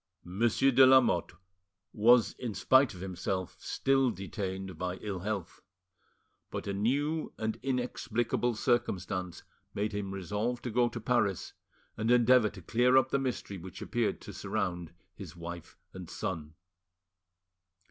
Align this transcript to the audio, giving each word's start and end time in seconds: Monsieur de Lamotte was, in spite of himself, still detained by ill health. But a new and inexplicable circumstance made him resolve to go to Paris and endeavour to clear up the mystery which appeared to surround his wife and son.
Monsieur 0.25 0.71
de 0.71 0.83
Lamotte 0.83 1.33
was, 1.93 2.33
in 2.39 2.55
spite 2.55 2.95
of 2.95 3.01
himself, 3.01 3.55
still 3.59 4.09
detained 4.09 4.75
by 4.75 4.95
ill 4.95 5.19
health. 5.19 5.61
But 6.49 6.65
a 6.65 6.73
new 6.73 7.33
and 7.37 7.59
inexplicable 7.61 8.55
circumstance 8.55 9.43
made 9.75 9.91
him 9.91 10.11
resolve 10.11 10.59
to 10.63 10.71
go 10.71 10.89
to 10.89 10.99
Paris 10.99 11.53
and 11.97 12.09
endeavour 12.09 12.49
to 12.49 12.63
clear 12.63 12.97
up 12.97 13.11
the 13.11 13.19
mystery 13.19 13.59
which 13.59 13.79
appeared 13.79 14.21
to 14.21 14.33
surround 14.33 14.91
his 15.13 15.35
wife 15.35 15.77
and 15.93 16.09
son. 16.09 16.55